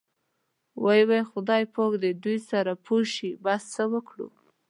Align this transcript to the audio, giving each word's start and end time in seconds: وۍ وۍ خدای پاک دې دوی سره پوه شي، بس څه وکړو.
وۍ 0.83 1.01
وۍ 1.09 1.21
خدای 1.31 1.63
پاک 1.75 1.91
دې 2.03 2.11
دوی 2.23 2.37
سره 2.49 2.71
پوه 2.85 3.01
شي، 3.13 3.29
بس 3.43 3.61
څه 3.73 3.83
وکړو. 3.93 4.27